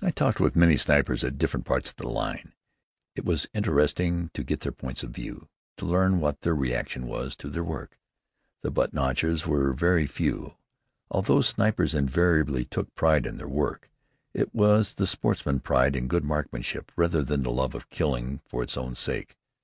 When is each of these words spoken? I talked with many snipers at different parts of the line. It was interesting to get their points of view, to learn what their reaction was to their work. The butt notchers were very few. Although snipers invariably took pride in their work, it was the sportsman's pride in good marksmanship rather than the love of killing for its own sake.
I 0.00 0.12
talked 0.12 0.38
with 0.38 0.54
many 0.54 0.76
snipers 0.76 1.24
at 1.24 1.36
different 1.36 1.66
parts 1.66 1.90
of 1.90 1.96
the 1.96 2.06
line. 2.06 2.52
It 3.16 3.24
was 3.24 3.48
interesting 3.52 4.30
to 4.34 4.44
get 4.44 4.60
their 4.60 4.70
points 4.70 5.02
of 5.02 5.10
view, 5.10 5.48
to 5.76 5.84
learn 5.86 6.20
what 6.20 6.42
their 6.42 6.54
reaction 6.54 7.04
was 7.08 7.34
to 7.38 7.48
their 7.48 7.64
work. 7.64 7.98
The 8.62 8.70
butt 8.70 8.92
notchers 8.92 9.46
were 9.48 9.72
very 9.72 10.06
few. 10.06 10.54
Although 11.10 11.40
snipers 11.40 11.96
invariably 11.96 12.64
took 12.64 12.94
pride 12.94 13.26
in 13.26 13.38
their 13.38 13.48
work, 13.48 13.90
it 14.32 14.54
was 14.54 14.94
the 14.94 15.04
sportsman's 15.08 15.62
pride 15.62 15.96
in 15.96 16.06
good 16.06 16.22
marksmanship 16.22 16.92
rather 16.94 17.20
than 17.24 17.42
the 17.42 17.50
love 17.50 17.74
of 17.74 17.90
killing 17.90 18.38
for 18.46 18.62
its 18.62 18.76
own 18.76 18.94
sake. 18.94 19.36